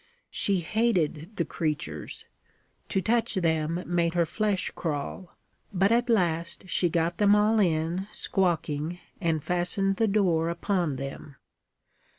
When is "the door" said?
9.97-10.49